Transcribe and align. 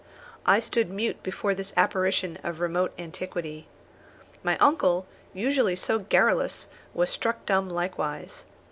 I 0.47 0.59
stood 0.59 0.89
mute 0.89 1.21
before 1.21 1.53
this 1.53 1.73
apparition 1.77 2.39
of 2.43 2.59
remote 2.59 2.91
antiquity. 2.97 3.67
My 4.41 4.57
uncle, 4.57 5.05
usually 5.31 5.75
so 5.75 5.99
garrulous, 5.99 6.65
was 6.95 7.11
struck 7.11 7.45
dumb 7.45 7.69
likewise. 7.69 8.45